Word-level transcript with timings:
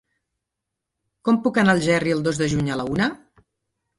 Com 1.27 1.37
puc 1.43 1.59
anar 1.63 1.75
a 1.77 1.77
Algerri 1.79 2.15
el 2.15 2.25
dos 2.29 2.39
de 2.43 2.47
juny 2.55 2.71
a 2.77 2.81
la 2.83 2.89
una? 2.95 3.11